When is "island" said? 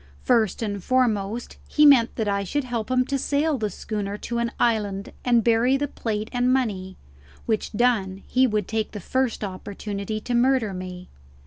4.59-5.13